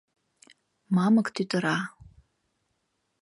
Мамык 0.95 1.27
тӱтыра. 1.35 1.77